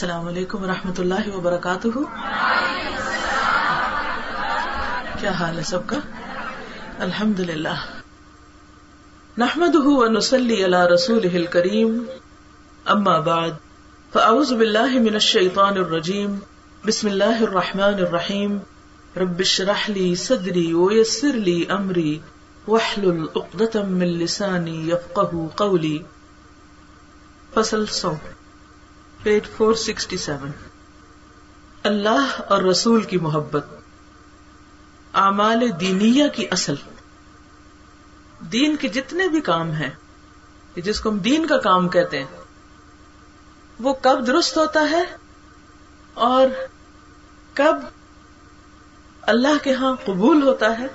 [0.00, 1.88] السلام علیکم و رحمۃ اللہ وبرکاتہ۔
[5.20, 5.96] کیا حال ہے سب کا؟
[6.98, 7.84] الحمد للہ
[9.38, 9.76] نحمد
[10.16, 12.04] نسلی اللہ رسول کریم
[12.84, 13.50] اما بعد،
[14.12, 16.38] فاعوذ باللہ من الشیطان الرجیم۔
[16.86, 18.58] بسم اللہ الرحمن الرحیم۔
[19.16, 22.18] ربش رحلی صدری ویسر لی امری۔
[22.68, 25.98] وحلل اقدتم من لسانی یفقہ قولی۔
[27.54, 28.12] فصل سو۔
[29.22, 30.50] Page four sixty seven.
[31.82, 33.66] اللہ اور رسول کی محبت۔
[35.14, 36.74] اعمال دینیا کی اصل۔
[38.40, 39.90] دین کے جتنے بھی کام ہیں
[40.76, 42.26] جس کو ہم دین کا کام کہتے ہیں،
[43.80, 45.04] وہ کب درست ہوتا ہے
[46.14, 46.48] اور
[47.54, 47.76] کب
[49.22, 50.86] اللہ کے ہاں قبول ہوتا ہے،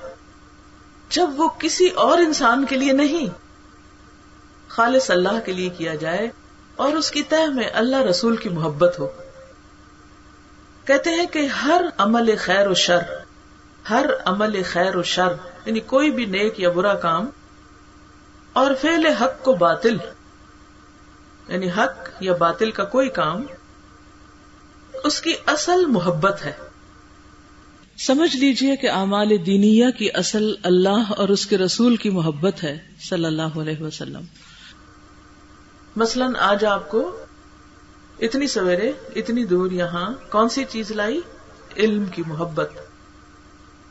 [1.10, 3.28] جب وہ کسی اور انسان کے لیے نہیں،
[4.68, 6.30] خالص اللہ کے لیے کیا جائے۔
[6.76, 9.08] اور اس کی تہ میں اللہ رسول کی محبت ہو۔
[10.86, 13.02] کہتے ہیں کہ ہر عمل خیر و شر،
[13.90, 15.34] ہر عمل خیر و شر
[15.66, 17.30] یعنی کوئی بھی نیک یا برا کام،
[18.54, 19.98] اور فیل حق کو باطل
[21.48, 23.44] یعنی حق یا باطل کا کوئی کام،
[25.04, 26.52] اس کی اصل محبت ہے۔
[27.98, 32.78] سمجھ لیجیے کہ اعمال دینیا کی اصل اللہ اور اس کے رسول کی محبت ہے،
[33.10, 34.24] صلی اللہ علیہ وسلم۔
[35.96, 37.26] مثلاً آج آپ کو
[38.20, 41.22] اتنی سویرے، اتنی دور یہاں کون سی چیز لائی؟
[41.78, 42.70] علم کی محبت،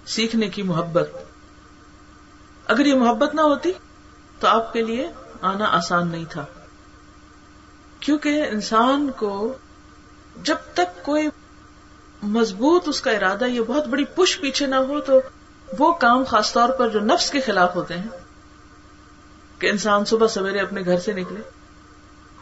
[0.06, 1.10] سیکھنے کی محبت۔
[2.66, 3.72] اگر یہ محبت نہ ہوتی
[4.41, 5.08] تو آپ کے لیے
[5.41, 6.44] آنا آسان نہیں تھا۔
[8.00, 9.52] کیونکہ انسان کو
[10.42, 11.28] جب تک کوئی
[12.22, 15.20] مضبوط اس کا ارادہ یہ بہت بڑی پش پیچھے نہ ہو تو
[15.78, 18.08] وہ کام خاص طور پر جو نفس کے خلاف ہوتے ہیں،
[19.58, 21.41] کہ انسان صبح سویرے اپنے گھر سے نکلے۔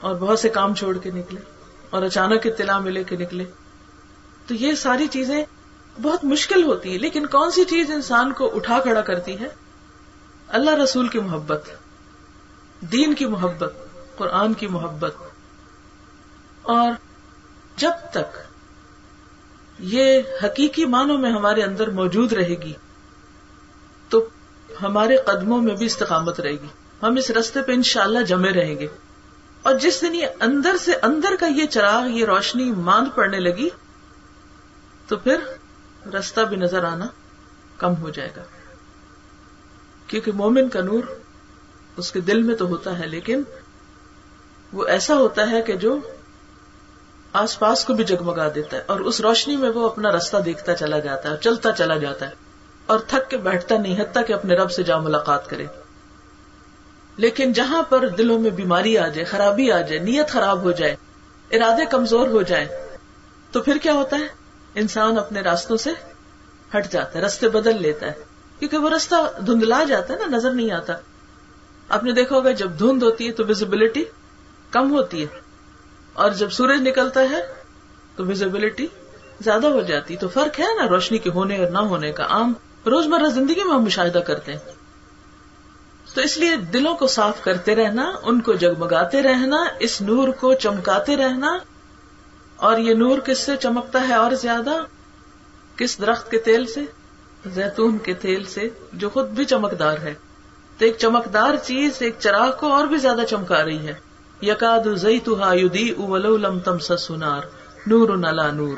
[0.02, 1.40] اور بہت سے کام چھوڑ کے نکلے
[1.90, 3.44] اور اچانک اطلاع ملے کے نکلے۔
[4.46, 5.44] تو یہ ساری چیزیں
[6.02, 9.48] بہت مشکل ہوتی ہے لیکن کون سی چیز انسان کو اٹھا کھڑا کرتی ہے؟
[10.48, 11.70] اللہ رسول کی محبت،
[12.80, 13.74] دین کی محبت،
[14.16, 15.14] قرآن کی محبت۔
[16.62, 16.92] اور
[17.76, 18.38] جب تک
[19.78, 22.72] یہ حقیقی معنوں میں ہمارے اندر موجود رہے گی،
[24.08, 24.28] تو
[24.82, 26.68] ہمارے قدموں میں بھی استقامت رہے گی۔
[27.02, 28.86] ہم اس رستے پہ انشاءاللہ جمے رہیں گے۔
[29.62, 33.68] اور جس دن یہ اندر سے اندر کا یہ چراغ، یہ روشنی ماند پڑنے لگی،
[35.08, 35.36] تو پھر
[36.14, 37.06] رستہ بھی نظر آنا
[37.78, 38.42] کم ہو جائے گا۔
[40.06, 41.02] کیونکہ مومن کا نور
[41.96, 43.42] اس کے دل میں تو ہوتا ہے، لیکن
[44.72, 45.98] وہ ایسا ہوتا ہے کہ جو
[47.32, 50.74] آس پاس کو بھی جگمگا دیتا ہے اور اس روشنی میں وہ اپنا رستہ دیکھتا
[50.74, 52.30] چلا جاتا ہے چلتا چلا جاتا ہے
[52.86, 55.66] اور تھک کے بیٹھتا نہیں، حتیٰ کہ اپنے رب سے جا ملاقات کرے۔
[57.16, 60.94] لیکن جہاں پر دلوں میں بیماری آ جائے، خرابی آ جائے، نیت خراب ہو جائے،
[61.50, 62.66] ارادے کمزور ہو جائے
[63.52, 64.26] تو پھر کیا ہوتا ہے؟
[64.74, 65.90] انسان اپنے راستوں سے
[66.76, 68.12] ہٹ جاتا ہے، رستے بدل لیتا ہے،
[68.58, 69.14] کیونکہ وہ رستہ
[69.46, 70.92] دھندلا جاتا ہے نا، نظر نہیں آتا۔
[71.88, 74.04] آپ نے دیکھا ہوگا، جب دھند ہوتی ہے تو ویزیبلٹی
[74.70, 75.40] کم ہوتی ہے،
[76.12, 77.40] اور جب سورج نکلتا ہے
[78.16, 78.86] تو ویزیبلٹی
[79.40, 82.52] زیادہ ہو جاتی تو فرق ہے نا، روشنی کے ہونے اور نہ ہونے کا۔ عام
[82.86, 84.81] روزمرہ زندگی میں ہم مشاہدہ کرتے ہیں۔
[86.14, 90.54] تو اس لیے دلوں کو صاف کرتے رہنا، ان کو جگمگاتے رہنا، اس نور کو
[90.54, 91.58] چمکاتے رہنا۔
[92.56, 94.70] اور یہ نور کس سے چمکتا ہے اور زیادہ؟
[95.76, 96.80] کس درخت کے تیل سے؟
[97.46, 100.14] زیتون کے تیل سے، جو خود بھی چمکدار ہے۔
[100.78, 103.94] تو ایک چمکدار چیز، ایک چراغ کو اور بھی زیادہ چمکا رہی ہے۔
[104.42, 105.94] یقاد زئی تو یدی
[106.64, 107.40] تم سنار
[107.86, 108.76] نور نلا نور۔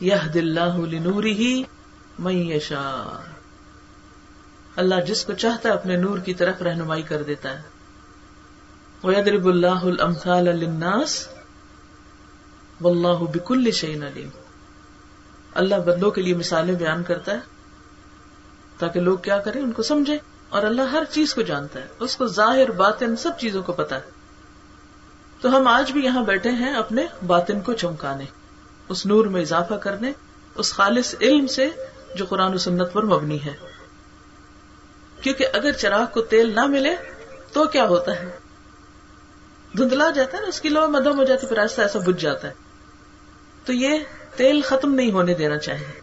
[0.00, 1.62] یہ دلہ نوری ہی
[2.18, 3.31] میشار
[4.76, 7.62] اللہ جس کو چاہتا ہے اپنے نور کی طرف رہنمائی کر دیتا ہے۔
[9.04, 11.26] وَيَدْرِبُ اللَّهُ الْأَمْثَالَ لِلنَّاسِ
[12.84, 14.30] وَاللَّهُ بِكُلِّ شَيْءٍ عَلِيمٌ۔
[15.54, 17.38] اللہ بندوں کے لیے مثالیں بیان کرتا ہے
[18.78, 20.18] تاکہ لوگ کیا کریں، ان کو سمجھے
[20.48, 23.96] اور اللہ ہر چیز کو جانتا ہے، اس کو ظاہر، باطن سب چیزوں کو پتا
[23.96, 24.10] ہے۔
[25.40, 28.24] تو ہم آج بھی یہاں بیٹھے ہیں اپنے باطن کو چمکانے،
[28.88, 30.12] اس نور میں اضافہ کرنے،
[30.54, 31.70] اس خالص علم سے
[32.14, 33.71] جو قرآن و سنت پر مبنی ہے۔
[35.22, 36.96] کیونکہ اگر چراغ کو تیل نہ ملے
[37.52, 38.38] تو کیا ہوتا ہے؟
[39.76, 42.48] دھندلا جاتا ہے نا، اس کی لو مدم ہو جاتی پھر ایسا ایسا بج جاتا
[42.48, 42.52] ہے۔
[43.64, 43.98] تو یہ
[44.36, 46.00] تیل ختم نہیں ہونے دینا چاہیے۔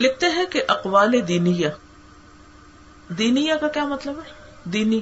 [0.00, 1.68] لکھتے ہیں کہ اقوال دینیا
[3.08, 4.32] دینیا کا کیا مطلب ہے؟
[4.64, 5.00] دینی۔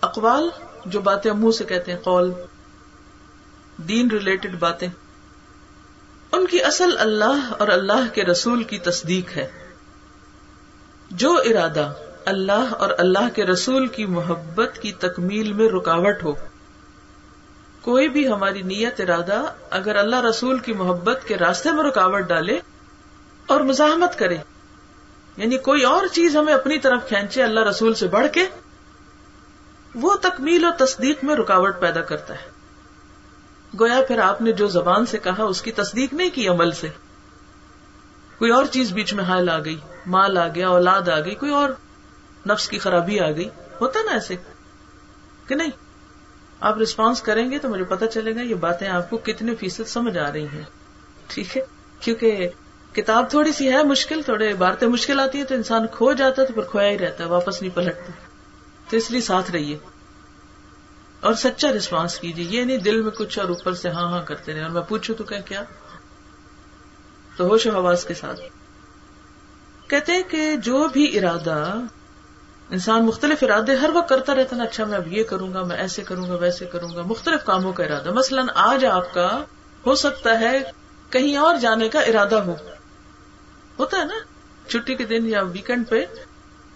[0.00, 0.48] اقوال
[0.86, 2.32] جو باتیں منہ سے کہتے ہیں، قول۔
[3.76, 4.88] دین ریلیٹڈ باتیں۔
[6.32, 9.63] ان کی اصل اللہ اور اللہ کے رسول کی تصدیق ہے۔
[11.14, 11.92] جو ارادہ
[12.24, 16.32] اللہ اور اللہ کے رسول کی محبت کی تکمیل میں رکاوٹ ہو،
[17.80, 22.58] کوئی بھی ہماری نیت ارادہ اگر اللہ رسول کی محبت کے راستے میں رکاوٹ ڈالے
[23.46, 24.36] اور مزاحمت کرے
[25.36, 28.46] یعنی کوئی اور چیز ہمیں اپنی طرف کھینچے اللہ رسول سے بڑھ کے،
[29.94, 32.50] وہ تکمیل اور تصدیق میں رکاوٹ پیدا کرتا ہے۔
[33.80, 36.88] گویا پھر آپ نے جو زبان سے کہا، اس کی تصدیق نہیں کی عمل سے۔
[38.38, 39.76] کوئی اور چیز بیچ میں حائل آ گئی،
[40.06, 41.68] مال آ گیا، اولاد آ گئی، کوئی اور
[42.46, 43.48] نفس کی خرابی آ گئی۔
[43.80, 44.36] ہوتا نا ایسے؟
[45.46, 45.70] کہ نہیں؟
[46.60, 49.88] آپ ریسپانس کریں گے تو مجھے پتا چلے گا یہ باتیں آپ کو کتنے فیصد
[49.88, 50.62] سمجھ آ رہی ہیں۔
[51.26, 51.62] ٹھیک ہے؟
[52.00, 52.48] کیونکہ
[52.92, 56.46] کتاب تھوڑی سی ہے، مشکل، تھوڑے باتیں مشکل آتی ہیں تو انسان کھو جاتا ہے
[56.46, 58.12] تو پھر کھویا ہی رہتا ہے، واپس نہیں پلٹتا۔
[58.90, 59.78] تو اس لیے ساتھ رہیے۔
[61.20, 64.52] اور سچا ریسپانس کیجیے، یہ نہیں دل میں کچھ اور اوپر سے ہاں ہاں کرتے
[64.52, 65.64] رہے اور میں پوچھوں تو کیا؟
[67.36, 68.40] تو ہوش و حواس کے ساتھ۔
[69.88, 71.78] کہتے ہیں کہ جو بھی ارادہ،
[72.70, 75.76] انسان مختلف ارادے ہر وقت کرتا رہتا نا اچھا میں اب یہ کروں گا، میں
[75.76, 79.44] ایسے کروں گا، ویسے کروں گا، مختلف کاموں کا ارادہ۔ مثلاً آج آپ کا
[79.86, 80.70] ہو سکتا ہے
[81.10, 82.56] کہیں اور جانے کا ارادہ ہو۔
[83.78, 84.14] ہوتا ہے نا،
[84.68, 86.06] چھٹی کے دن یا ویکینڈ پہ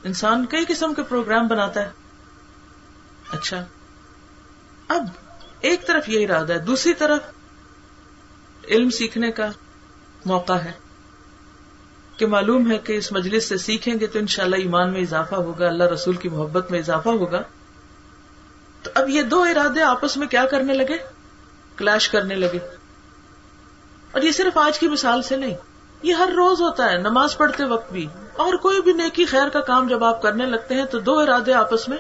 [0.05, 1.91] انسان کئی قسم کے پروگرام بناتا ہے۔
[3.33, 3.65] اچھا
[4.89, 5.05] اب
[5.61, 7.21] ایک طرف یہ ارادہ ہے، دوسری طرف
[8.69, 9.51] علم سیکھنے کا۔
[10.25, 10.73] موقع ہے
[12.17, 15.67] کہ معلوم ہے کہ اس مجلس سے سیکھیں گے تو انشاءاللہ ایمان میں اضافہ ہوگا،
[15.67, 17.43] اللہ رسول کی محبت میں اضافہ ہوگا۔
[18.83, 20.97] تو اب یہ دو ارادے آپس میں کیا کرنے لگے؟
[21.77, 22.59] کلیش کرنے لگے۔
[24.13, 25.55] اور یہ صرف آج کی مثال سے نہیں،
[26.03, 28.07] یہ ہر روز ہوتا ہے، نماز پڑھتے وقت بھی۔
[28.37, 31.55] اور کوئی بھی نیکی خیر کا کام جب آپ کرنے لگتے ہیں تو دو ارادے
[31.55, 31.97] آپس میں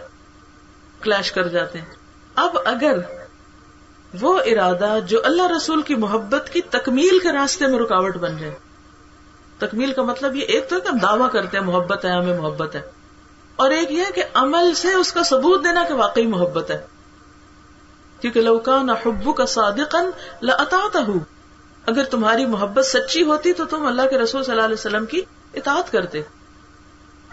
[1.00, 1.94] کلیش کر جاتے ہیں۔
[2.34, 2.98] اب اگر
[4.20, 8.54] وہ ارادہ جو اللہ رسول کی محبت کی تکمیل کے راستے میں رکاوٹ بن جائے۔
[9.58, 12.74] تکمیل کا مطلب یہ ایک تو کہ ہم دعویٰ کرتے ہیں، محبت ہے، ہمیں محبت
[12.74, 12.82] ہے۔
[13.56, 16.86] اور ایک یہ کہ عمل سے اس کا ثبوت دینا کہ واقعی محبت ہے۔
[18.20, 20.10] کیونکہ لوکا نہ حبو کا صادقن
[20.42, 21.20] لتا ہوں
[21.86, 25.20] اگر تمہاری محبت سچی ہوتی تو تم اللہ کے رسول صلی اللہ علیہ وسلم کی
[25.54, 26.22] اطاعت کرتے۔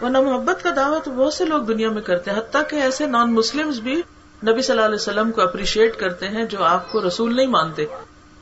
[0.02, 3.34] ورنہ محبت کا دعویٰ تو بہت سے لوگ دنیا میں کرتے حتیٰ کہ ایسے نان
[3.34, 4.02] مسلم بھی
[4.42, 7.86] نبی صلی اللہ علیہ وسلم کو اپریشیٹ کرتے ہیں جو آپ کو رسول نہیں مانتے۔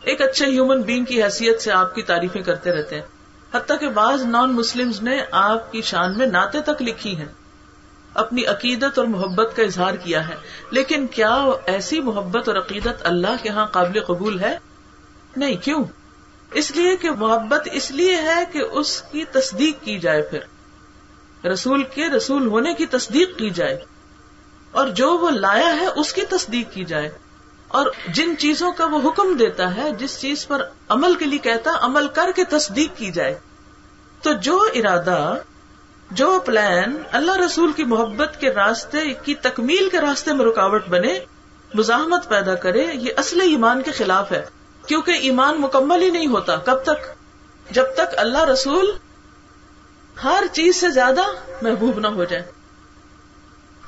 [0.02, 3.02] ایک اچھے ہیومن بینگ کی حیثیت سے آپ کی تعریفیں کرتے رہتے ہیں۔
[3.55, 7.29] حتیٰ کہ بعض نان مسلم نے آپ کی شان میں ناطے تک لکھی ہیں۔
[8.14, 10.35] اپنی عقیدت اور محبت کا اظہار کیا ہے۔
[10.70, 14.58] لیکن کیا ایسی محبت اور عقیدت اللہ کے ہاں قابل قبول ہے؟
[15.37, 15.85] نہیں، کیوں؟
[16.52, 20.41] اس لیے کہ محبت اس لیے ہے کہ اس کی تصدیق کی جائے پھر۔
[21.49, 23.85] رسول کے رسول ہونے کی تصدیق کی جائے۔
[24.75, 27.11] اور جو وہ لایا ہے اس کی تصدیق کی جائے۔
[27.69, 31.71] اور جن چیزوں کا وہ حکم دیتا ہے، جس چیز پر عمل کے لیے کہتا،
[31.81, 33.38] عمل کر کے تصدیق کی جائے۔
[34.23, 35.35] تو جو ارادہ،
[36.11, 41.19] جو پلان اللہ رسول کی محبت کے راستے کی تکمیل کے راستے میں رکاوٹ بنے،
[41.75, 44.47] مزاحمت پیدا کرے، یہ اصل ایمان کے خلاف ہے۔
[44.87, 47.06] کیونکہ ایمان مکمل ہی نہیں ہوتا، کب تک؟
[47.70, 48.93] جب تک اللہ رسول
[50.25, 51.23] ہر چیز سے زیادہ
[51.62, 52.54] محبوب نہ ہو جائے۔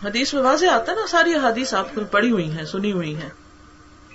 [0.05, 3.17] حدیث میں واضح آتا ہے نا، ساری احادیث آپ کو پڑھی ہوئی ہیں، سنی ہوئی
[3.17, 3.29] ہیں۔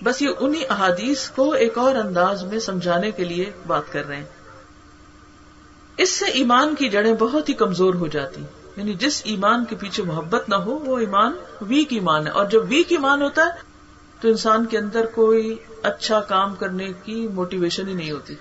[0.03, 4.15] بس یہ انہی احادیث کو ایک اور انداز میں سمجھانے کے لیے بات کر رہے
[4.15, 4.25] ہیں۔
[5.97, 8.41] اس سے ایمان کی جڑیں بہت ہی کمزور ہو جاتی۔
[8.75, 12.61] یعنی جس ایمان کے پیچھے محبت نہ ہو، وہ ایمان ویک ایمان ہے۔ اور جب
[12.69, 13.49] ویک ایمان ہوتا ہے،
[14.21, 18.35] تو انسان کے اندر کوئی اچھا کام کرنے کی موٹیویشن ہی نہیں ہوتی۔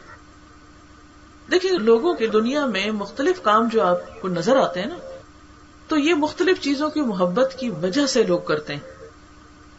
[1.51, 5.10] دیکھیے، لوگوں کی دنیا میں مختلف کام جو آپ کو نظر آتے ہیں نا
[5.91, 8.81] تو یہ مختلف چیزوں کی محبت کی وجہ سے لوگ کرتے ہیں۔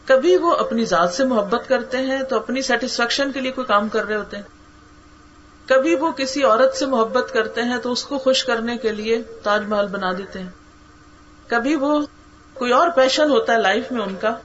[0.06, 3.90] کبھی وہ اپنی ذات سے محبت کرتے ہیں تو اپنی سیٹسفیکشن کے لیے کوئی کام
[3.90, 4.44] کر رہے ہوتے ہیں۔
[5.66, 9.24] کبھی وہ کسی عورت سے محبت کرتے ہیں تو اس کو خوش کرنے کے لیے
[9.44, 10.50] تاج محل بنا دیتے ہیں۔
[11.48, 12.02] کبھی وہ
[12.54, 14.36] کوئی اور پیشن ہوتا ہے لائف میں ان کا،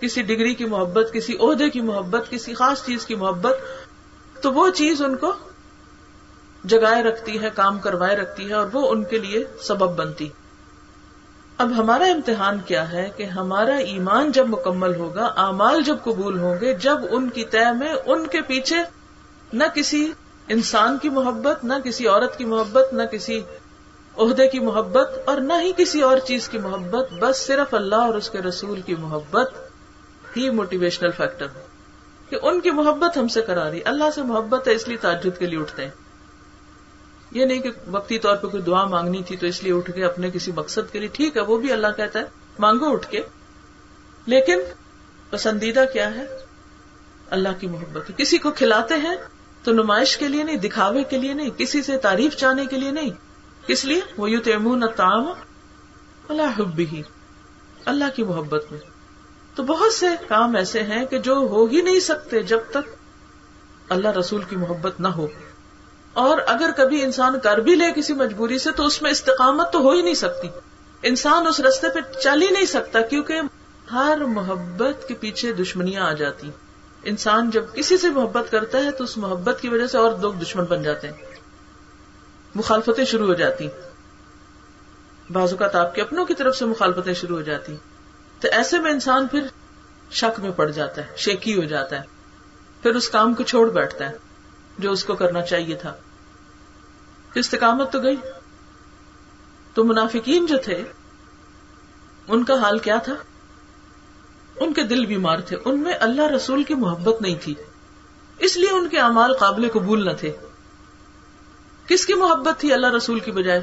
[0.00, 3.54] کسی ڈگری کی محبت، کسی عہدے کی محبت، کسی خاص چیز کی محبت،
[4.42, 5.32] تو وہ چیز ان کو
[6.64, 10.28] جگائے رکھتی ہے، کام کروائے رکھتی ہے اور وہ ان کے لیے سبب بنتی۔
[11.60, 16.56] اب ہمارا امتحان کیا ہے کہ ہمارا ایمان جب مکمل ہوگا، اعمال جب قبول ہوں
[16.60, 18.76] گے، جب ان کی طے میں ان کے پیچھے
[19.52, 20.12] نہ کسی
[20.48, 23.40] انسان کی محبت، نہ کسی عورت کی محبت، نہ کسی
[24.16, 28.14] عہدے کی محبت اور نہ ہی کسی اور چیز کی محبت، بس صرف اللہ اور
[28.14, 29.52] اس کے رسول کی محبت
[30.36, 31.46] ہی موٹیویشنل فیکٹر
[32.28, 35.38] کہ ان کی محبت ہم سے کرا رہی، اللہ سے محبت ہے، اس لیے تعجد
[35.38, 35.90] کے لیے اٹھتے ہیں۔
[37.30, 40.04] یہ نہیں کہ وقتی طور پہ کوئی دعا مانگنی تھی تو اس لیے اٹھ کے
[40.04, 42.24] اپنے کسی مقصد کے لیے ٹھیک ہے، وہ بھی اللہ کہتا ہے،
[42.58, 43.20] مانگو اٹھ کے۔
[44.26, 44.58] لیکن
[45.30, 46.26] پسندیدہ کیا ہے؟
[47.30, 49.14] اللہ کی محبت۔ کسی کو کھلاتے ہیں
[49.62, 52.90] تو نمائش کے لیے نہیں، دکھاوے کے لیے نہیں، کسی سے تعریف چاہنے کے لیے
[52.90, 53.10] نہیں۔
[53.66, 55.26] کس لیے؟ وہ یو تیمون تام
[56.28, 57.02] اللہ حبی
[57.84, 58.80] اللہ کی محبت میں۔
[59.54, 62.90] تو بہت سے کام ایسے ہیں کہ جو ہو ہی نہیں سکتے جب تک
[63.88, 65.26] اللہ رسول کی محبت نہ ہو۔
[66.12, 69.78] اور اگر کبھی انسان کر بھی لے کسی مجبوری سے تو اس میں استقامت تو
[69.78, 70.48] ہو ہی نہیں سکتی۔
[71.02, 73.40] انسان اس رستے پہ چل ہی نہیں سکتا کیونکہ
[73.92, 76.50] ہر محبت کے پیچھے دشمنیاں آ جاتی۔
[77.02, 80.34] انسان جب کسی سے محبت کرتا ہے تو اس محبت کی وجہ سے اور لوگ
[80.34, 81.14] دشمن بن جاتے ہیں۔
[82.54, 83.68] مخالفتیں شروع ہو جاتی۔
[85.30, 87.76] بعض اوقات آپ کے اپنوں کی طرف سے مخالفتیں شروع ہو جاتی۔
[88.40, 89.40] تو ایسے میں انسان پھر
[90.10, 92.02] شک میں پڑ جاتا ہے، شیکی ہو جاتا ہے۔
[92.82, 94.29] پھر اس کام کو چھوڑ بیٹھتا ہے۔
[94.80, 95.94] جو اس کو کرنا چاہیے تھا۔
[97.34, 98.16] استقامت تو گئی۔
[99.74, 100.82] تو منافقین جو تھے،
[102.28, 103.14] ان کا حال کیا تھا؟
[104.56, 107.54] ان کے دل بیمار تھے۔ ان میں اللہ رسول کی محبت نہیں تھی۔
[108.38, 110.36] اس لیے ان کے اعمال قابل قبول نہ تھے۔
[111.86, 113.62] کس کی محبت تھی اللہ رسول کی بجائے؟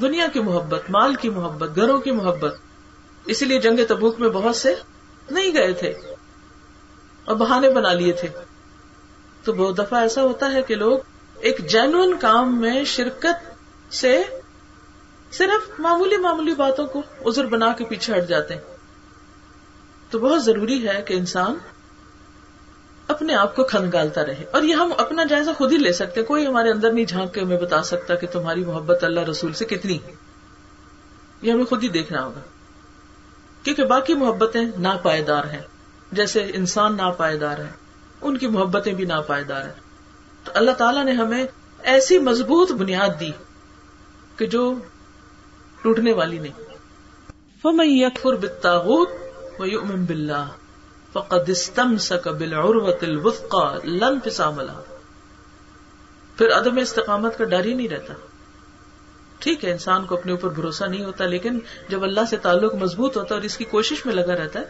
[0.00, 2.54] دنیا کی محبت، مال کی محبت، گھروں کی محبت۔
[3.24, 4.74] اسی لیے جنگ تبوک میں بہت سے
[5.30, 5.88] نہیں گئے تھے
[7.24, 8.28] اور بہانے بنا لیے تھے۔
[9.44, 10.98] تو بہت دفعہ ایسا ہوتا ہے کہ لوگ
[11.38, 13.50] ایک جینون کام میں شرکت
[13.94, 14.22] سے
[15.32, 18.60] صرف معمولی معمولی باتوں کو ازر بنا کے پیچھے ہٹ جاتے ہیں۔
[20.10, 21.54] تو بہت ضروری ہے کہ انسان
[23.08, 26.46] اپنے آپ کو کھنگالتا رہے۔ اور یہ ہم اپنا جائزہ خود ہی لے سکتے کوئی
[26.46, 29.98] ہمارے اندر نہیں جھانک کے ہمیں بتا سکتا کہ تمہاری محبت اللہ رسول سے کتنی
[30.06, 30.12] ہے۔
[31.42, 32.40] یہ ہمیں خود ہی دیکھنا ہوگا۔
[33.62, 35.62] کیونکہ باقی محبتیں ناپائیدار ہیں۔
[36.12, 37.79] جیسے انسان نا پائیدار ہے۔
[38.22, 39.72] ان کی محبتیں بھی نا پائیدار ہیں۔
[40.44, 41.46] تو اللہ تعالیٰ نے ہمیں
[41.78, 43.30] ایسی مضبوط بنیاد دی
[44.36, 44.74] کہ جو
[45.82, 46.70] ٹوٹنے والی نہیں۔
[47.62, 49.10] فمن يكفر بالطاغوت
[49.58, 50.44] ويؤمن بالله
[51.12, 54.60] فقد استمسك بالعروة الوثقى لا انفصام
[56.36, 58.14] پھر عدم استقامت کا ڈر ہی نہیں رہتا۔
[59.38, 61.58] ٹھیک ہے، انسان کو اپنے اوپر بھروسہ نہیں ہوتا، لیکن
[61.88, 64.64] جب اللہ سے تعلق مضبوط ہوتا ہے اور اس کی کوشش میں لگا رہتا ہے،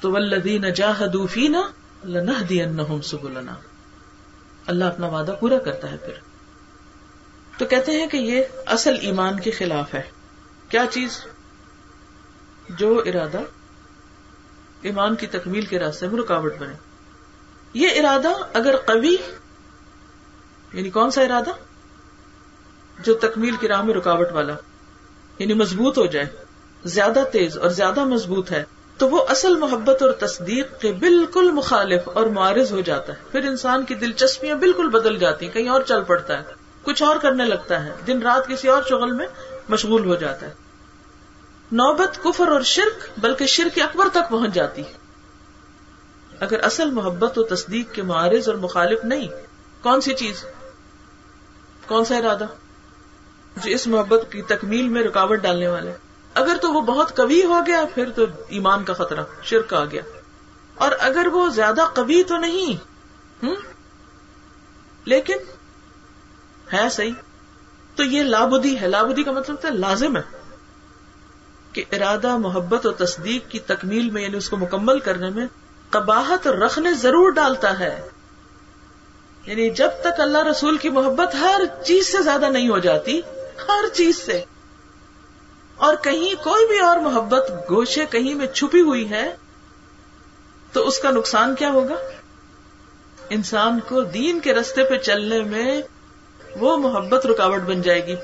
[0.00, 1.70] تو ولدین جاہدوا فینا
[2.04, 3.54] لنهدينهم سبلنا۔
[4.66, 6.12] اللہ اپنا وعدہ پورا کرتا ہے پھر۔
[7.58, 10.02] تو کہتے ہیں کہ یہ اصل ایمان کے خلاف ہے۔
[10.68, 11.24] کیا چیز؟
[12.68, 13.40] جو ارادہ
[14.82, 16.74] ایمان کی تکمیل کے راستے میں رکاوٹ بنے۔
[17.74, 19.16] یہ ارادہ اگر قوی
[20.72, 21.50] یعنی کون سا ارادہ؟
[23.02, 24.54] جو تکمیل کی راہ میں رکاوٹ والا
[25.38, 26.26] یعنی مضبوط ہو جائے،
[26.84, 28.64] زیادہ تیز اور زیادہ مضبوط ہے۔
[28.98, 33.40] تو وہ اصل محبت اور تصدیق کے بالکل مخالف اور معارض ہو جاتا ہے۔ پھر
[33.40, 36.42] انسان کی دلچسپیاں بالکل بدل جاتی ہیں، کہیں اور چل پڑتا ہے۔
[36.82, 39.26] کچھ اور کرنے لگتا ہے۔ دن رات کسی اور شغل میں
[39.68, 40.54] مشغول ہو جاتا ہے۔
[41.72, 44.82] نوبت، کفر اور شرک بلکہ شرک اکبر تک پہنچ جاتی
[46.40, 49.28] اگر اصل محبت و تصدیق کے معارض اور مخالف نہیں،
[49.82, 50.44] کون سی چیز؟
[51.86, 52.46] کون سا ارادہ؟
[53.56, 55.92] جو اس محبت کی تکمیل میں رکاوٹ ڈالنے والے۔
[56.34, 60.02] اگر تو وہ بہت کبھی ہو گیا، پھر تو ایمان کا خطرہ، شرک آ گیا۔
[60.74, 62.74] اور اگر وہ زیادہ کبھی تو نہیں
[63.42, 63.56] ہوں
[65.04, 65.36] لیکن،
[66.72, 67.12] ہے صحیح۔
[67.96, 70.22] تو یہ لابودی ہے۔ لابودی کا مطلب ہے لازم ہے
[71.72, 75.46] کہ ارادہ، محبت اور تصدیق کی تکمیل میں یعنی اس کو مکمل کرنے میں
[75.90, 78.08] قباہت رکھنے ضرور ڈالتا ہے۔
[79.46, 83.20] یعنی جب تک اللہ رسول کی محبت ہر چیز سے زیادہ نہیں ہو جاتی،
[83.68, 84.44] ہر چیز سے۔
[85.78, 89.36] اور کہیں کوئی بھی اور محبت گوشے کہیں میں چھپی ہوئی ہے،
[90.72, 91.94] تو اس کا نقصان کیا ہوگا؟
[93.30, 95.82] انسان کو دین کے رستے پہ چلنے میں
[96.56, 98.14] وہ محبت رکاوٹ بن جائے گی،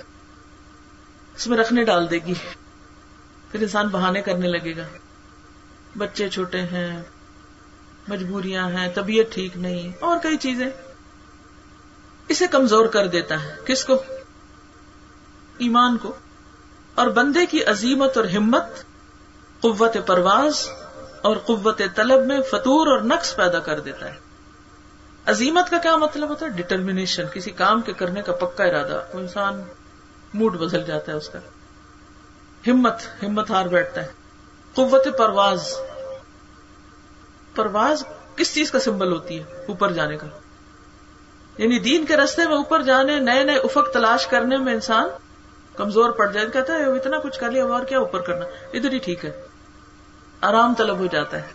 [1.36, 2.34] اس میں رکھنے ڈال دے گی،
[3.50, 4.86] پھر انسان بہانے کرنے لگے گا۔
[5.98, 7.02] بچے چھوٹے ہیں،
[8.08, 10.70] مجبوریاں ہیں، طبیعت ٹھیک نہیں، اور کئی چیزیں۔
[12.28, 14.02] اسے کمزور کر دیتا ہے۔ کس کو؟
[15.58, 16.12] ایمان کو۔
[16.94, 18.64] اور بندے کی عظیمت اور ہمت،
[19.60, 20.68] قوت پرواز
[21.22, 24.18] اور قوت طلب میں فطور اور نقص پیدا کر دیتا ہے۔
[25.26, 29.62] عظیمت کا کیا مطلب ہوتا ہے؟ ڈٹرمنیشن کسی کام کے کرنے کا پکا ارادہ۔ انسان
[30.34, 31.38] موڈ بدل جاتا ہے اس کا۔
[32.66, 34.08] ہمت ہمت ہار بیٹھتا ہے۔
[34.74, 35.74] قوت پرواز۔
[37.54, 38.04] پرواز
[38.36, 40.26] کس چیز کا سمبل ہوتی ہے؟ اوپر جانے کا۔
[41.58, 45.08] یعنی دین کے رستے میں اوپر جانے، نئے نئے افق تلاش کرنے میں انسان
[45.76, 48.98] کمزور پڑ جائے، کہتا ہے اتنا کچھ کر لیا، اور کیا اوپر کرنا؟ ادھر ہی
[48.98, 49.46] ٹھیک ہے۔
[50.40, 51.48] آرام طلب ہو جاتا ہے۔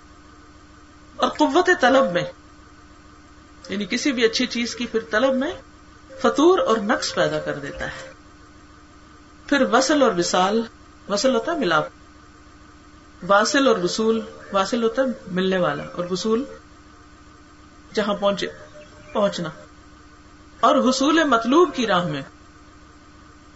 [1.16, 2.24] اور قوت طلب میں
[3.70, 5.52] یعنی کسی بھی اچھی چیز کی پھر طلب میں
[6.22, 8.12] فطور اور نقص پیدا کر دیتا ہے۔
[9.48, 10.62] پھر وصل اور وصال،
[11.10, 11.84] وصل ہوتا ہے ملاپ۔
[13.28, 14.22] واصل اور وصول،
[14.52, 16.44] واصل ہوتا ہے ملنے والا۔ اور وصول،
[17.94, 18.48] جہاں پہنچے،
[19.14, 19.50] پہنچنا۔
[20.60, 22.22] اور حصول مطلوب کی راہ میں۔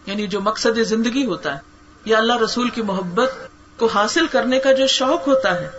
[0.06, 1.60] یعنی جو مقصد زندگی ہوتا ہے،
[2.06, 3.32] یا اللہ رسول کی محبت
[3.78, 5.70] کو حاصل کرنے کا جو شوق ہوتا ہے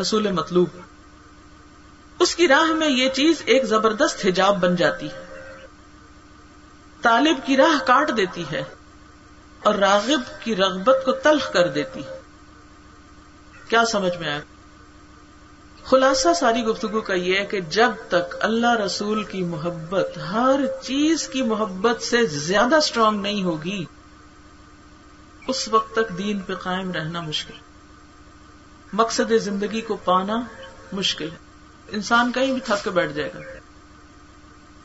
[0.00, 0.68] حصول مطلوب۔
[2.18, 5.26] اس کی راہ میں یہ چیز ایک زبردست حجاب بن جاتی ہے۔
[7.02, 8.62] طالب کی راہ کاٹ دیتی ہے
[9.62, 12.20] اور راغب کی رغبت کو تلخ کر دیتی ہے۔
[13.68, 14.40] کیا سمجھ میں آیا؟
[15.86, 21.28] خلاصہ ساری گفتگو کا یہ ہے کہ جب تک اللہ رسول کی محبت ہر چیز
[21.28, 23.84] کی محبت سے زیادہ اسٹرانگ نہیں ہوگی،
[25.48, 27.54] اس وقت تک دین پہ قائم رہنا مشکل۔
[28.92, 30.40] مقصد زندگی کو پانا
[30.92, 31.36] مشکل ہے۔
[31.88, 33.40] انسان کہیں بھی تھک کے بیٹھ جائے گا۔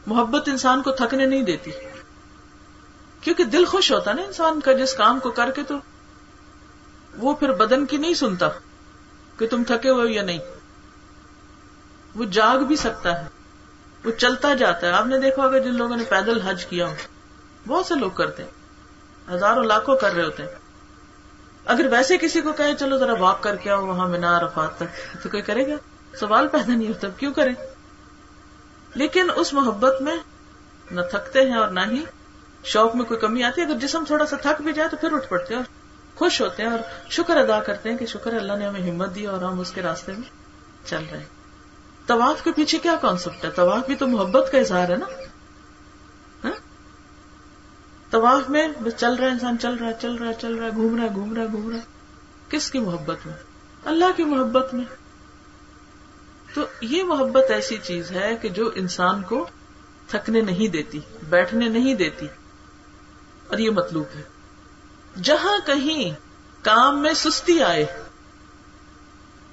[0.06, 1.72] محبت انسان کو تھکنے نہیں دیتی۔
[3.22, 5.76] کیونکہ دل خوش ہوتا نا انسان کا، جس کام کو کر کے تو
[7.18, 8.50] وہ پھر بدن کی نہیں سنتا
[9.38, 10.40] کہ تم تھکے ہوئے یا نہیں۔
[12.16, 13.28] وہ جاگ بھی سکتا ہے،
[14.06, 16.96] وہ چلتا جاتا ہے۔ آپ نے دیکھا ہوگا جن لوگوں نے پیدل حج کیا ہو۔
[17.68, 18.52] بہت سے لوگ کرتے ہیں۔
[19.32, 20.50] ہزاروں لاکھوں کر رہے ہوتے ہیں۔
[21.66, 25.24] اگر ویسے کسی کو کہے، چلو ذرا واک کر کے آؤ وہاں مینا رفات تک،
[25.24, 25.76] تو کوئی کرے گا؟
[26.18, 27.52] سوال پیدا نہیں ہوتا، کیوں کرے؟
[28.96, 30.16] لیکن اس محبت میں
[30.92, 32.06] نہ تھکتے ہیں اور نہ ہی
[32.64, 35.14] شوق میں کوئی کمی آتی ہے۔ اگر جسم تھوڑا سا تھک بھی جائے تو پھر
[35.14, 35.66] اٹھ پڑتے ہیں اور
[36.18, 39.26] خوش ہوتے ہیں اور شکر ادا کرتے ہیں کہ شکر اللہ نے ہمیں ہمت دی
[39.26, 40.30] اور ہم اس کے راستے میں
[40.88, 41.41] چل رہے ہیں۔
[42.08, 45.06] طواف کے پیچھے کیا کانسیپٹ ہے؟ طواف بھی تو محبت کا اظہار ہے نا۔
[46.44, 46.52] ہاں؟
[48.10, 50.66] طواف میں بس چل رہا ہے انسان، چل رہا ہے، چل رہا ہے، چل رہا
[50.66, 51.84] ہے، گھوم رہا ہے، گھوم رہا ہے، گھوم رہا ہے۔
[52.50, 53.34] کس کی محبت میں؟
[53.86, 54.86] اللہ کی محبت میں۔
[56.54, 59.48] تو یہ محبت ایسی چیز ہے کہ جو انسان کو
[60.08, 62.28] تھکنے نہیں دیتی، بیٹھنے نہیں دیتی۔
[63.48, 64.22] اور یہ مطلوب ہے۔
[65.22, 66.20] جہاں کہیں
[66.62, 68.01] کام میں سستی آئے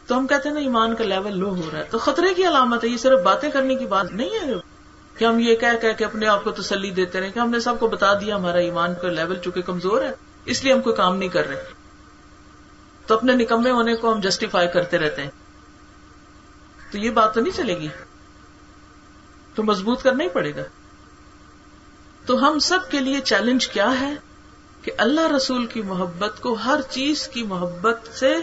[0.09, 2.47] تو ہم کہتے ہیں نا ایمان کا لیول لو ہو رہا ہے، تو خطرے کی
[2.47, 4.53] علامت ہے، یہ صرف باتیں کرنے کی بات نہیں ہے۔
[5.19, 7.81] کہ ہم یہ کہہ کہ اپنے آپ کو تسلی دیتے رہے، کہ ہم نے سب
[7.81, 10.11] کو بتا دیا ہمارا ایمان کا لیول چونکہ کمزور ہے،
[10.45, 11.65] اس لیے ہم کوئی کام نہیں کر رہے۔
[13.07, 15.31] تو اپنے نکمے ہونے کو ہم جسٹیفائی کرتے رہتے ہیں۔
[16.93, 17.88] تو یہ بات تو نہیں چلے گی۔
[19.55, 20.63] تو مضبوط کرنا ہی پڑے گا۔
[22.26, 24.15] تو ہم سب کے لیے چیلنج کیا ہے؟
[24.82, 28.37] کہ اللہ رسول کی محبت کو ہر چیز کی محبت سے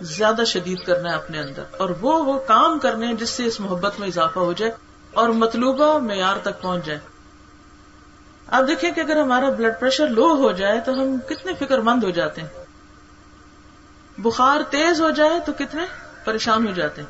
[0.00, 3.60] زیادہ شدید کرنا ہے اپنے اندر اور وہ وہ کام کرنے ہیں جس سے اس
[3.60, 4.72] محبت میں اضافہ ہو جائے
[5.12, 6.98] اور مطلوبہ معیار تک پہنچ جائے۔
[8.46, 12.04] آپ دیکھیں کہ اگر ہمارا بلڈ پریشر لو ہو جائے تو ہم کتنے فکر مند
[12.04, 12.48] ہو جاتے ہیں۔
[14.18, 15.82] بخار تیز ہو جائے تو کتنے
[16.24, 17.08] پریشان ہو جاتے ہیں۔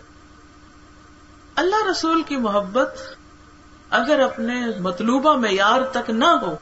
[1.55, 2.99] اللہ رسول کی محبت
[3.91, 6.57] اگر اپنے مطلوبہ معیار تک نہ ہو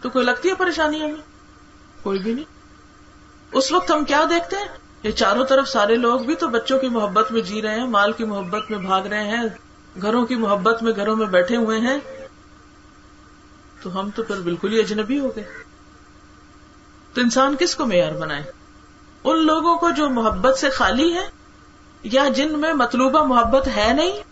[0.00, 1.22] تو کوئی لگتی ہے پریشانی ہمیں؟
[2.02, 2.44] کوئی بھی نہیں۔
[3.52, 6.88] اس وقت ہم کیا دیکھتے ہیں؟ یہ چاروں طرف سارے لوگ بھی تو بچوں کی
[6.88, 9.42] محبت میں جی رہے ہیں، مال کی محبت میں بھاگ رہے ہیں،
[10.02, 11.98] گھروں کی محبت میں گھروں میں بیٹھے ہوئے ہیں۔
[13.82, 15.44] تو ہم تو پھر بالکل ہی اجنبی ہو گئے۔
[17.14, 18.42] تو انسان کس کو معیار بنائے؟
[19.24, 21.28] ان لوگوں کو جو محبت سے خالی ہے
[22.02, 24.22] یا جن میں مطلوبہ محبت ہے نہیں؟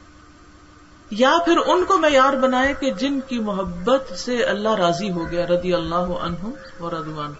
[1.10, 5.46] یا پھر ان کو معیار بنائے کہ جن کی محبت سے اللہ راضی ہو گیا
[5.46, 6.50] ردی اللہ عنہ
[6.82, 7.32] و ردوان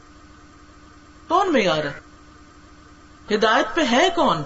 [1.29, 2.10] کون معیار ہے؟
[3.35, 4.43] ہدایت پہ ہے کون؟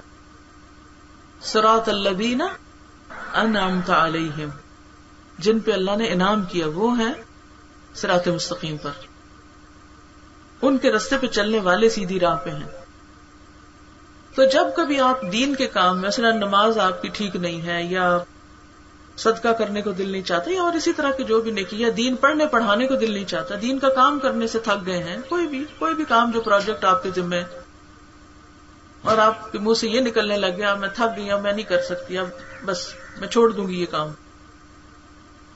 [1.40, 2.47] سرات البینا
[3.35, 4.49] انعمت علیہم۔
[5.38, 7.12] جن پہ اللہ نے انعام کیا وہ ہے
[7.94, 8.90] سرات مستقیم پر۔
[10.62, 12.68] ان کے رستے پہ چلنے والے سیدھی راہ پہ ہیں۔
[14.35, 18.18] تو جب کبھی آپ دین کے کام، مثلا نماز آپ کی ٹھیک نہیں ہے یا
[19.16, 21.88] صدقہ کرنے کو دل نہیں چاہتا یا اور اسی طرح کی جو بھی نیکی یا
[21.97, 25.16] دین پڑھنے، پڑھانے کو دل نہیں چاہتا، دین کا کام کرنے سے تھک گئے ہیں،
[25.29, 27.42] کوئی بھی کوئی بھی کام جو پروجیکٹ آپ کے ذمے
[29.05, 31.83] اور آپ کے منہ سے یہ نکلنے لگ گیا، میں تھک گئی میں نہیں کر
[31.83, 32.27] سکتی، اب
[32.64, 34.09] بس میں چھوڑ دوں گی یہ کام۔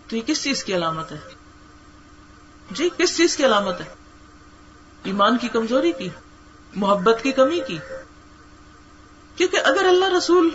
[0.08, 1.16] تو یہ کس چیز کی علامت ہے؟
[2.70, 3.86] جی کس چیز کی علامت ہے؟
[5.04, 6.08] ایمان کی کمزوری کی،
[6.74, 7.78] محبت کی کمی کی۔
[9.36, 10.50] کیونکہ اگر اللہ رسول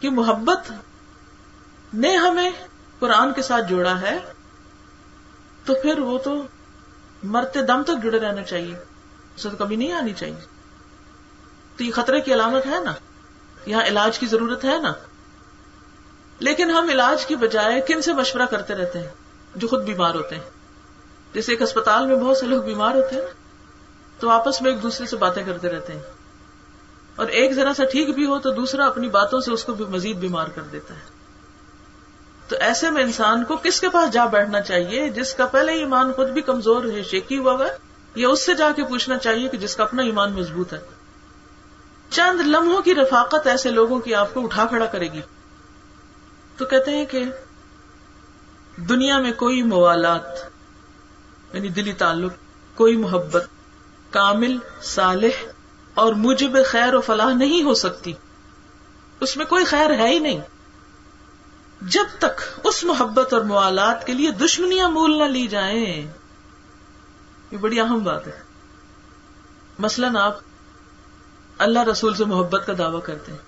[0.00, 0.72] کی محبت
[1.94, 2.50] نے ہمیں
[2.98, 4.18] قرآن کے ساتھ جوڑا ہے،
[5.64, 6.46] تو پھر وہ تو
[7.22, 8.76] مرتے دم تک جڑے رہنا چاہیے،
[9.36, 10.53] اسے تو کبھی نہیں آنی چاہیے۔
[11.76, 12.94] تو یہ خطرے کی علامت ہے نا؟
[13.66, 14.92] یہاں علاج کی ضرورت ہے نا؟
[16.38, 19.08] لیکن ہم علاج کی بجائے کن سے مشورہ کرتے رہتے ہیں؟
[19.54, 20.50] جو خود بیمار ہوتے ہیں۔
[21.34, 23.22] جیسے ایک اسپتال میں بہت سے لوگ بیمار ہوتے ہیں
[24.20, 26.02] تو آپس میں ایک دوسرے سے باتیں کرتے رہتے ہیں۔
[27.16, 29.84] اور ایک ذرا سا ٹھیک بھی ہو تو دوسرا اپنی باتوں سے اس کو بھی
[29.84, 31.00] مزید بیمار کر دیتا ہے۔
[32.48, 36.12] تو ایسے میں انسان کو کس کے پاس جا بیٹھنا چاہیے جس کا پہلے ایمان
[36.12, 37.66] خود بھی کمزور ہے، شیکی ہوا ہوا
[38.14, 40.78] یا اس سے جا کے پوچھنا چاہیے کہ جس کا اپنا ایمان مضبوط ہے؟
[42.14, 45.20] چند لمحوں کی رفاقت ایسے لوگوں کی آپ کو اٹھا کھڑا کرے گی۔
[46.56, 47.24] تو کہتے ہیں کہ
[48.76, 50.22] دنیا میں کوئی موالات
[51.52, 52.32] یعنی دلی تعلق،
[52.74, 53.44] کوئی محبت
[54.10, 55.46] کامل، صالح
[55.94, 58.12] اور مجھے خیر و فلاح نہیں ہو سکتی۔
[59.20, 60.40] اس میں کوئی خیر ہے ہی نہیں۔
[61.82, 66.12] جب تک اس محبت اور موالات کے لیے دشمنیاں مول نہ لی جائیں،
[67.50, 68.42] یہ بڑی اہم بات ہے۔
[69.78, 70.38] مثلاً آپ
[71.58, 73.38] اللہ رسول سے محبت کا دعوی کرتے ہیں۔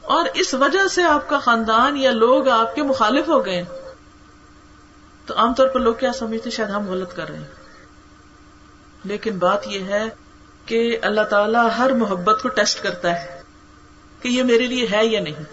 [0.00, 3.64] اور اس وجہ سے آپ کا خاندان یا لوگ آپ کے مخالف ہو گئے۔
[5.26, 7.44] تو عام طور پر لوگ کیا سمجھتے شاید ہم غلط کر رہے ہیں۔
[9.04, 10.04] لیکن بات یہ ہے
[10.66, 13.42] کہ اللہ تعالیٰ ہر محبت کو ٹیسٹ کرتا ہے
[14.22, 15.44] کہ یہ میرے لیے ہے یا نہیں۔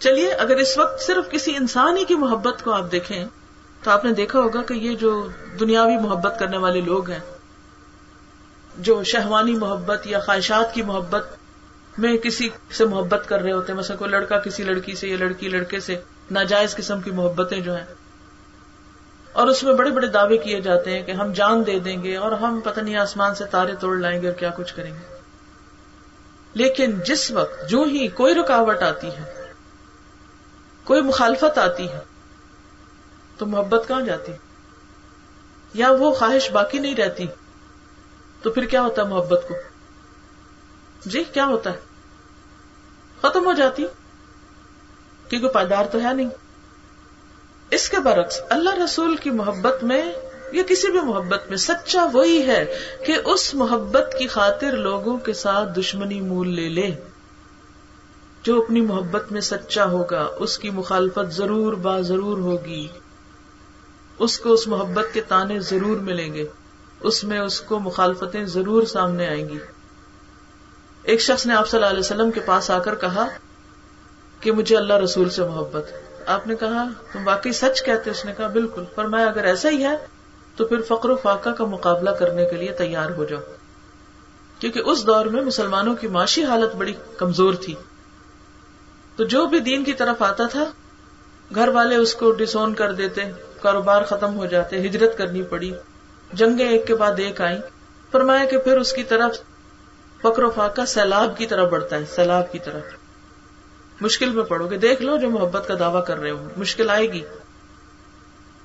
[0.00, 3.26] چلیے، اگر اس وقت صرف کسی انسان ہی کی محبت کو آپ دیکھیں،
[3.82, 5.28] تو آپ نے دیکھا ہوگا کہ یہ جو
[5.60, 7.39] دنیاوی محبت کرنے والے لوگ ہیں
[8.78, 11.28] جو شہوانی محبت یا خواہشات کی محبت
[11.98, 15.16] میں کسی سے محبت کر رہے ہوتے ہیں۔ مثلا کوئی لڑکا کسی لڑکی سے یا
[15.16, 17.84] لڑکی لڑکے سے ناجائز قسم کی محبتیں جو ہیں
[19.32, 22.16] اور اس میں بڑے بڑے دعوے کیے جاتے ہیں کہ ہم جان دے دیں گے
[22.16, 25.18] اور ہم پتہ نہیں آسمان سے تارے توڑ لائیں گے اور کیا کچھ کریں گے۔
[26.54, 29.52] لیکن جس وقت جو ہی کوئی رکاوٹ آتی ہے،
[30.84, 32.00] کوئی مخالفت آتی ہے،
[33.38, 34.32] تو محبت کہاں جاتی؟
[35.74, 37.26] یا وہ خواہش باقی نہیں رہتی؟
[38.42, 39.54] تو پھر کیا ہوتا ہے محبت کو؟
[41.04, 41.78] جی کیا ہوتا ہے؟
[43.22, 43.86] ختم ہو جاتی۔
[45.28, 46.28] کیونکہ پائیدار تو ہے نہیں۔
[47.70, 50.12] اس کے برعکس، اللہ رسول کی محبت میں
[50.52, 55.32] یا کسی بھی محبت میں سچا وہی ہے کہ اس محبت کی خاطر لوگوں کے
[55.32, 56.94] ساتھ دشمنی مول لے لے۔
[58.42, 62.88] جو اپنی محبت میں سچا ہوگا، اس کی مخالفت ضرور با ضرور ہوگی۔
[64.18, 66.46] اس کو اس محبت کے تانے ضرور ملیں گے۔
[67.00, 69.58] اس میں اس کو مخالفتیں ضرور سامنے آئیں گی۔
[71.02, 73.26] ایک شخص نے آپ صلی اللہ علیہ وسلم کے پاس آ کر کہا
[74.40, 75.92] کہ مجھے اللہ رسول سے محبت۔
[76.26, 79.70] آپ نے کہا، تم واقعی سچ کہتے اس نے کہا، بالکل۔ پر میں اگر ایسا
[79.70, 79.96] ہی ہے
[80.56, 83.40] تو پھر فقر و فاقہ کا مقابلہ کرنے کے لیے تیار ہو جاؤ۔
[84.58, 87.74] کیونکہ اس دور میں مسلمانوں کی معاشی حالت بڑی کمزور تھی۔
[89.16, 90.64] تو جو بھی دین کی طرف آتا تھا،
[91.54, 93.22] گھر والے اس کو ڈسون کر دیتے،
[93.62, 95.72] کاروبار ختم ہو جاتے، ہجرت کرنی پڑی۔
[96.32, 97.58] جنگیں ایک کے بعد ایک آئیں،
[98.10, 99.38] فرمایا کہ پھر اس کی طرف
[100.22, 102.78] فکر و فاقہ سیلاب کی طرح بڑھتا ہے، سیلاب کی طرح
[104.00, 107.12] مشکل میں پڑو گے، دیکھ لو جو محبت کا دعویٰ کر رہے ہو مشکل آئے
[107.12, 107.22] گی۔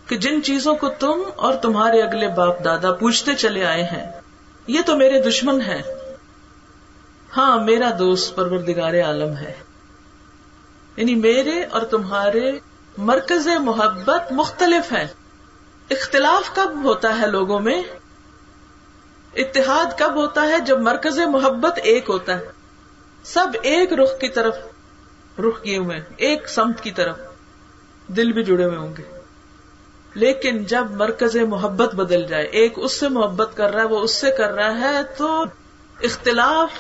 [0.06, 4.20] کہ جن چیزوں کو تم اور تمہارے اگلے باپ دادا پوچھتے چلے آئے ہیں،
[4.66, 5.82] یہ تو میرے دشمن ہے
[7.36, 9.52] ہاں میرا دوست پروردگار عالم ہے۔
[10.96, 12.52] یعنی میرے اور تمہارے
[12.98, 15.06] مرکز محبت مختلف ہے
[15.90, 17.82] اختلاف کب ہوتا ہے لوگوں میں؟
[19.36, 22.48] اتحاد کب ہوتا ہے جب مرکز محبت ایک ہوتا ہے؟
[23.24, 24.56] سب ایک رخ کی طرف،
[25.38, 27.18] رخ کیے ہوئے ایک سمت کی طرف،
[28.06, 29.02] دل بھی جڑے ہوئے ہوں گے۔
[30.14, 34.14] لیکن جب مرکز محبت بدل جائے، ایک اس سے محبت کر رہا ہے، وہ اس
[34.14, 35.44] سے کر رہا ہے، تو
[36.02, 36.70] اختلاف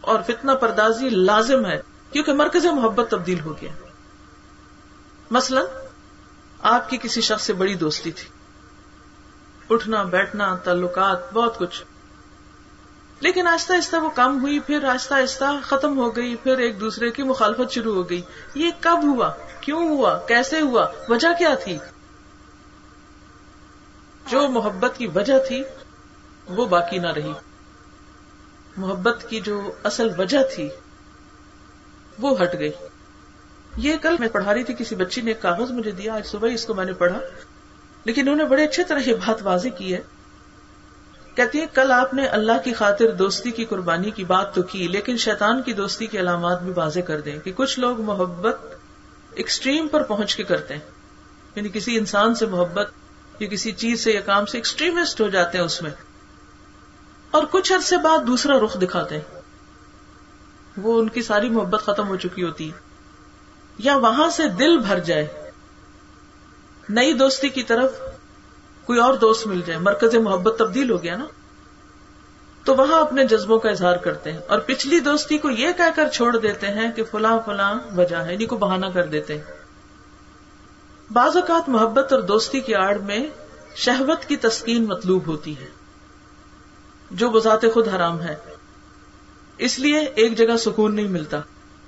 [0.00, 1.80] اور فتنہ پردازی لازم ہے،
[2.10, 3.70] کیونکہ مرکز محبت تبدیل ہو گیا۔
[5.30, 5.60] مثلا،
[6.62, 8.37] آپ کی کسی شخص سے بڑی دوستی تھی۔
[9.70, 11.82] اٹھنا، بیٹھنا، تعلقات، بہت کچھ۔
[13.20, 17.10] لیکن آہستہ آہستہ وہ کم ہوئی، پھر آہستہ آہستہ ختم ہو گئی، پھر ایک دوسرے
[17.10, 18.22] کی مخالفت شروع ہو گئی۔
[18.54, 21.78] یہ کب ہوا؟ کیوں ہوا؟ کیسے ہوا؟ وجہ کیا تھی؟
[24.26, 25.62] جو محبت کی وجہ تھی،
[26.46, 27.32] وہ باقی نہ رہی۔
[28.76, 30.68] محبت کی جو اصل وجہ تھی،
[32.18, 32.72] وہ ہٹ گئی۔
[33.76, 36.48] یہ کل میں پڑھا رہی تھی، کسی بچی نے ایک کاغذ مجھے دیا، آج صبح
[36.48, 37.18] اس کو میں نے پڑھا۔
[38.08, 40.00] لیکن انہوں نے بڑے اچھے طرح یہ بات واضح کی ہے۔
[41.34, 44.88] کہتی ہے کل آپ نے اللہ کی خاطر دوستی کی قربانی کی بات تو کی،
[44.88, 48.60] لیکن شیطان کی دوستی کی علامات بھی واضح کر دیں کہ کچھ لوگ محبت
[49.34, 50.80] ایکسٹریم پر پہنچ کے کرتے ہیں۔
[51.54, 52.90] یعنی کسی انسان سے محبت
[53.38, 55.90] یا کسی چیز سے یا کام سے ایکسٹریمسٹ ہو جاتے ہیں اس میں۔
[57.30, 59.40] اور کچھ عرصے بعد دوسرا رخ دکھاتے ہیں۔
[60.76, 62.78] وہ ان کی ساری محبت ختم ہو چکی ہوتی۔ ہے
[63.78, 65.37] یا وہاں سے دل بھر جائے۔
[66.88, 67.92] نئی دوستی کی طرف
[68.84, 71.24] کوئی اور دوست مل جائے، مرکز محبت تبدیل ہو گیا نا۔
[72.64, 76.08] تو وہاں اپنے جذبوں کا اظہار کرتے ہیں۔ اور پچھلی دوستی کو یہ کہہ کر
[76.08, 79.44] چھوڑ دیتے ہیں کہ فلاں فلاں وجہ ہے کو بہانا کر دیتے ہیں۔
[81.12, 83.26] بعض اوقات محبت اور دوستی کی آڑ میں
[83.76, 85.66] شہوت کی تسکین مطلوب ہوتی ہے،
[87.10, 88.36] جو بذات خود حرام ہے۔
[89.58, 91.40] اس لیے ایک جگہ سکون نہیں ملتا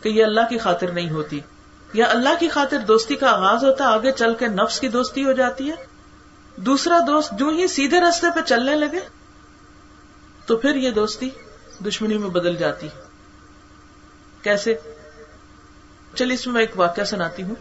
[0.03, 1.41] کہ یہ اللہ کی خاطر نہیں ہوتی۔
[1.93, 5.25] یا اللہ کی خاطر دوستی کا آغاز ہوتا ہے، آگے چل کے نفس کی دوستی
[5.25, 5.75] ہو جاتی ہے۔
[6.57, 9.01] دوسرا دوست جو ہی سیدھے رستے پہ چلنے لگے،
[10.47, 11.31] تو پھر یہ دوستی
[11.87, 12.89] دشمنی میں بدل جاتی۔
[14.43, 14.75] کیسے؟
[16.15, 17.55] چلیے، اس میں میں ایک واقعہ سناتی ہوں۔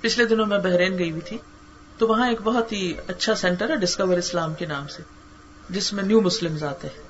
[0.00, 1.38] پچھلے دنوں میں بحرین گئی ہوئی تھی،
[1.98, 5.02] تو وہاں ایک بہت ہی اچھا سینٹر ہے، ڈسکور اسلام کے نام سے،
[5.70, 7.02] جس میں نیو مسلم آتے ہیں۔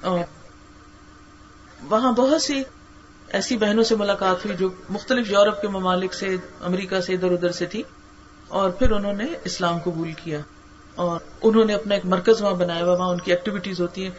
[0.00, 0.18] اور
[1.82, 2.62] وہاں بہت سی
[3.30, 7.52] ایسی بہنوں سے ملاقات ہوئی جو مختلف یورپ کے ممالک سے، امریکہ سے، ادھر ادھر
[7.52, 7.82] سے تھی
[8.48, 10.40] اور پھر انہوں نے اسلام قبول کیا
[10.94, 14.10] اور انہوں نے اپنا ایک مرکز وہاں بنایا ہوا، وہاں ان کی ایکٹیویٹیز ہوتی ہیں۔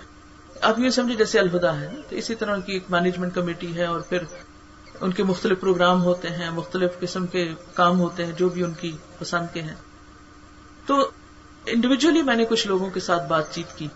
[0.62, 3.86] آپ یہ سمجھے جیسے الہدا ہے تو اسی طرح ان کی ایک مینجمنٹ کمیٹی ہے
[3.86, 4.18] اور پھر
[5.02, 8.74] ان کے مختلف پروگرام ہوتے ہیں، مختلف قسم کے کام ہوتے ہیں جو بھی ان
[8.80, 9.76] کی پسند کے ہیں۔
[10.86, 11.10] تو
[11.66, 13.88] انڈیویجلی میں نے کچھ لوگوں کے ساتھ بات چیت کی۔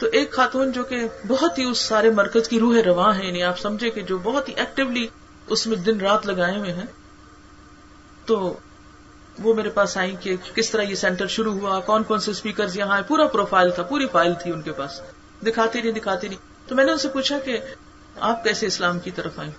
[0.00, 3.42] تو ایک خاتون جو کہ بہت ہی اس سارے مرکز کی روح رواں ہے یعنی
[3.42, 5.06] آپ سمجھے کہ جو بہت ہی ایکٹیولی
[5.46, 6.86] اس میں دن رات لگائے ہوئے ہیں۔
[8.26, 8.56] تو
[9.38, 12.66] وہ میرے پاس آئی کہ کس طرح یہ سینٹر شروع ہوا، کون کون سے اسپیکر
[12.74, 15.00] یہاں پورا پروفائل تھا، پوری فائل تھی ان کے پاس۔
[15.46, 17.58] دکھاتی نہیں دکھاتی نہیں تو میں نے ان سے پوچھا کہ
[18.20, 19.50] آپ کیسے اسلام کی طرف آئی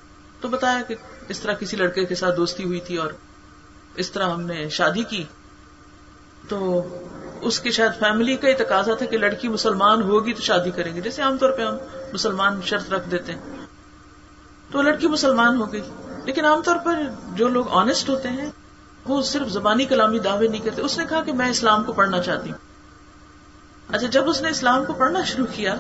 [0.42, 0.96] تو بتایا کہ
[1.30, 3.12] اس طرح کسی لڑکے کے ساتھ دوستی ہوئی تھی اور
[3.96, 5.24] اس طرح ہم نے شادی کی۔
[6.48, 6.84] تو
[7.42, 10.96] اس کی شاید فیملی کا ہی تقاضا تھا کہ لڑکی مسلمان ہوگی تو شادی کریں
[10.96, 11.76] گے۔ جیسے عام طور پہ ہم
[12.14, 13.40] مسلمان شرط رکھ دیتے ہیں۔
[14.72, 15.82] تو لڑکی مسلمان ہو گئی
[16.26, 16.94] لیکن عام طور پر
[17.36, 18.52] جو لوگ آنےسٹ ہوتے ہیں،
[19.06, 22.20] وہ صرف زبانی کلامی دعوے نہیں کرتے۔ اس نے کہا کہ میں اسلام کو پڑھنا
[22.20, 22.58] چاہتی ہوں۔
[23.96, 25.76] اچھا جب اس نے اسلام کو پڑھنا شروع کیا،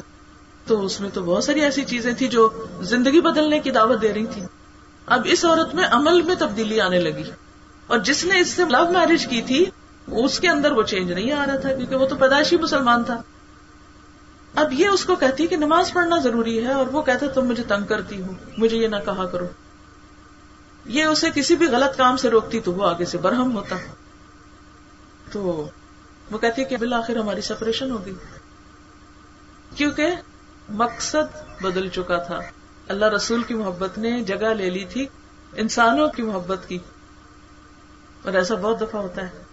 [0.65, 2.49] تو اس میں تو بہت ساری ایسی چیزیں تھی جو
[2.81, 4.41] زندگی بدلنے کی دعوت دے رہی تھی
[5.05, 7.23] اب اس عورت میں عمل میں تبدیلی آنے لگی۔
[7.87, 9.65] اور جس نے اس سے لو میرج کی تھی
[10.11, 13.21] اس کے اندر وہ چینج نہیں آ رہا تھا، کیونکہ وہ تو پیدائشی مسلمان تھا۔
[14.55, 17.63] اب یہ اس کو کہتی کہ نماز پڑھنا ضروری ہے اور وہ کہتا تم مجھے
[17.63, 19.47] تنگ کرتی ہوں مجھے یہ نہ کہا کرو۔
[20.85, 23.75] یہ اسے کسی بھی غلط کام سے روکتی تو وہ آگے سے برہم ہوتا۔
[25.31, 25.67] تو
[26.31, 28.13] وہ کہتی کہ بالآخر ہماری سپریشن ہوگی۔
[29.75, 30.07] کیونکہ
[30.69, 32.39] مقصد بدل چکا تھا۔
[32.87, 35.07] اللہ رسول کی محبت نے جگہ لے لی تھی،
[35.55, 36.79] انسانوں کی محبت کی۔
[38.23, 39.50] اور ایسا بہت دفعہ ہوتا ہے۔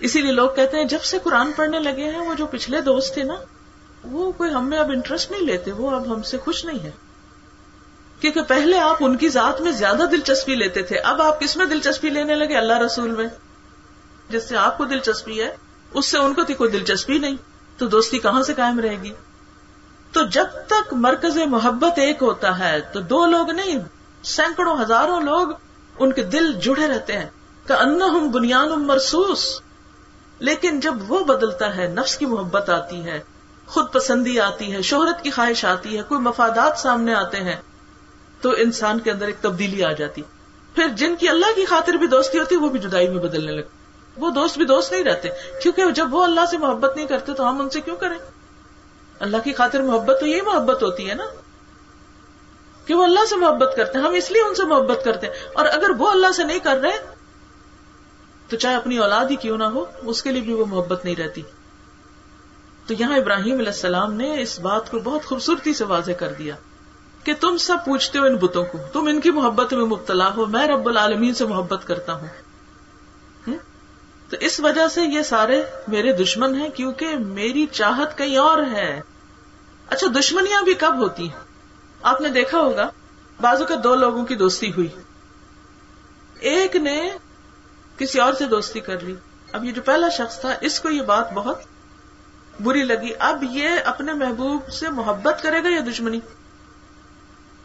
[0.00, 3.14] اسی لیے لوگ کہتے ہیں جب سے قرآن پڑھنے لگے ہیں، وہ جو پچھلے دوست
[3.14, 3.34] تھے نا،
[4.04, 6.90] وہ کوئی ہم میں اب انٹرسٹ نہیں لیتے، وہ اب ہم سے خوش نہیں ہے۔
[8.20, 11.66] کیونکہ پہلے آپ ان کی ذات میں زیادہ دلچسپی لیتے تھے، اب آپ کس میں
[11.66, 13.26] دلچسپی لینے لگے؟ اللہ رسول میں۔
[14.30, 15.56] جس سے آپ کو دلچسپی ہے،
[15.94, 17.36] اس سے ان کو تھی کوئی دلچسپی نہیں،
[17.78, 19.12] تو دوستی کہاں سے قائم رہے گی؟
[20.12, 23.78] تو جب تک مرکز محبت ایک ہوتا ہے، تو دو لوگ نہیں،
[24.22, 25.48] سینکڑوں ہزاروں لوگ
[25.98, 27.30] ان کے دل جڑے رہتے ہیں۔
[27.66, 29.60] کہ ان بنیاد مرسوس
[30.38, 33.20] لیکن جب وہ بدلتا ہے، نفس کی محبت آتی ہے،
[33.66, 37.56] خود پسندی آتی ہے، شہرت کی خواہش آتی ہے، کوئی مفادات سامنے آتے ہیں،
[38.40, 40.22] تو انسان کے اندر ایک تبدیلی آ جاتی۔
[40.74, 43.68] پھر جن کی اللہ کی خاطر بھی دوستی ہوتی، وہ بھی جدائی میں بدلنے لگتے۔
[44.16, 45.28] وہ دوست بھی دوست نہیں رہتے،
[45.62, 48.18] کیونکہ جب وہ اللہ سے محبت نہیں کرتے تو ہم ان سے کیوں کریں؟
[49.20, 51.24] اللہ کی خاطر محبت تو یہی محبت ہوتی ہے نا؟
[52.86, 55.34] کہ وہ اللہ سے محبت کرتے ہیں، ہم اس لیے ان سے محبت کرتے ہیں۔
[55.52, 57.15] اور اگر وہ اللہ سے نہیں کر رہے
[58.48, 61.16] تو چاہے اپنی اولاد ہی کیوں نہ ہو، اس کے لیے بھی وہ محبت نہیں
[61.16, 61.42] رہتی۔
[62.86, 66.54] تو یہاں ابراہیم علیہ السلام نے اس بات کو بہت خوبصورتی سے واضح کر دیا
[67.24, 70.46] کہ تم سب پوچھتے ہو ان بتوں کو۔ تم ان کی محبت میں مبتلا ہو،
[70.46, 72.26] میں رب العالمین سے محبت کرتا ہوں۔
[74.30, 79.00] تو اس وجہ سے یہ سارے میرے دشمن ہیں کیونکہ میری چاہت کہیں اور ہے۔
[79.88, 81.40] اچھا دشمنیاں بھی کب ہوتی ہیں؟
[82.02, 82.90] آپ نے دیکھا ہوگا،
[83.40, 84.88] بازو کے دو لوگوں کی دوستی ہوئی۔
[86.40, 87.10] ایک نے
[87.98, 89.14] کسی اور سے دوستی کر لی۔
[89.52, 91.58] اب یہ جو پہلا شخص تھا، اس کو یہ بات بہت
[92.62, 96.20] بری لگی۔ اب یہ اپنے محبوب سے محبت کرے گا یا دشمنی؟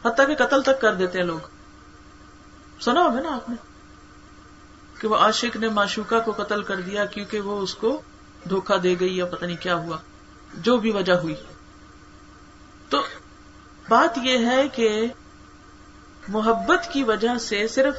[0.04, 1.38] حتیٰ کہ قتل تک کر دیتے ہیں لوگ۔
[2.80, 3.54] سنا ہوگا نا آپ نے؟
[5.00, 8.02] کہ وہ عاشق نے معشوقہ کو قتل کر دیا کیونکہ وہ اس کو
[8.50, 9.96] دھوکہ دے گئی یا پتہ نہیں کیا ہوا۔
[10.54, 11.34] جو بھی وجہ ہوئی۔
[12.88, 13.02] تو
[13.88, 15.06] بات یہ ہے کہ
[16.28, 17.94] محبت کی وجہ سے صرف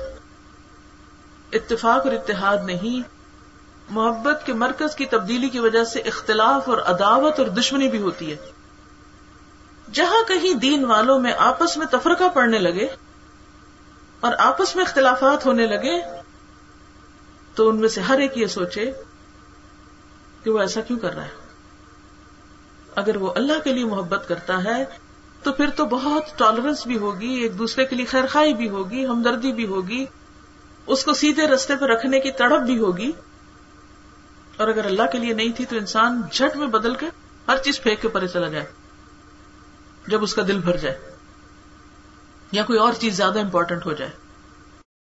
[1.54, 3.08] اتفاق اور اتحاد نہیں،
[3.90, 8.32] محبت کے مرکز کی تبدیلی کی وجہ سے اختلاف اور عداوت اور دشمنی بھی ہوتی
[8.32, 8.36] ہے۔
[9.94, 12.88] جہاں کہیں دین والوں میں آپس میں تفرقہ پڑنے لگے
[14.20, 16.02] اور آپس میں اختلافات ہونے لگے،
[17.56, 18.92] تو ان میں سے ہر ایک یہ سوچے
[20.44, 21.44] کہ وہ ایسا کیوں کر رہا ہے۔
[22.96, 24.86] اگر وہ اللہ کے لیے محبت کرتا ہے،
[25.44, 29.06] تو پھر تو بہت ٹالرنس بھی ہوگی، ایک دوسرے کے لیے خیر خائی بھی ہوگی،
[29.08, 30.06] ہمدردی بھی ہوگی۔
[30.86, 33.12] اس کو سیدھے رستے پہ رکھنے کی تڑپ بھی ہوگی۔
[34.58, 37.06] اور اگر اللہ کے لیے نہیں تھی تو انسان جھٹ میں بدل کے
[37.48, 38.66] ہر چیز پھینک کے پرے چلا جائے۔
[40.08, 41.12] جب اس کا دل بھر جائے۔
[42.52, 44.12] یا کوئی اور چیز زیادہ امپورٹنٹ ہو جائے۔